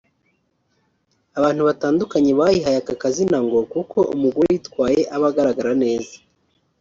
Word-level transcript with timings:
abantu 1.37 1.61
batandukanye 1.69 2.31
bayihaye 2.39 2.77
aka 2.81 2.95
kazina 3.01 3.37
ngo 3.45 3.59
kuko 3.73 3.97
umugore 4.15 4.45
uyitwaye 4.49 4.99
aba 5.15 5.27
agaragara 5.31 5.73
neza 5.83 6.13